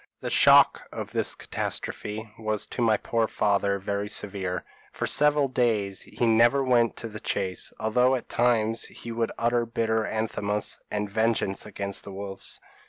The 0.19 0.31
shock 0.31 0.87
of 0.91 1.11
this 1.11 1.35
catastrophe 1.35 2.27
was 2.39 2.65
to 2.65 2.81
my 2.81 2.97
poor 2.97 3.27
father 3.27 3.77
very 3.77 4.09
severe; 4.09 4.65
for 4.91 5.05
several 5.05 5.47
days 5.47 6.01
he 6.01 6.25
never 6.25 6.63
went 6.63 6.95
to 6.95 7.07
the 7.07 7.19
chase, 7.19 7.71
although 7.79 8.15
at 8.15 8.27
times 8.27 8.85
he 8.85 9.11
would 9.11 9.31
utter 9.37 9.63
bitter 9.63 10.03
anathemas 10.03 10.81
and 10.89 11.07
vengeance 11.07 11.67
against 11.67 12.03
the 12.03 12.11
wolves. 12.13 12.59